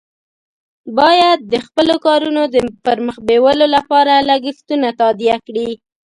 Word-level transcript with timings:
باید 0.97 1.39
د 1.53 1.55
خپلو 1.65 1.95
کارونو 2.05 2.41
د 2.53 2.55
پر 2.85 2.97
مخ 3.05 3.17
بیولو 3.27 3.65
لپاره 3.75 4.13
لګښتونه 4.29 4.87
تادیه 5.01 5.37
کړي. 5.47 5.69